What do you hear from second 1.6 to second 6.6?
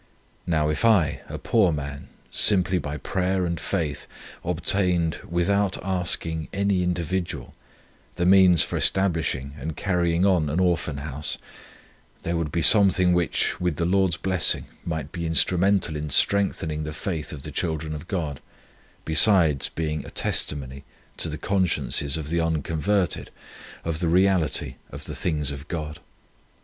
man, simply by prayer and faith, obtained without asking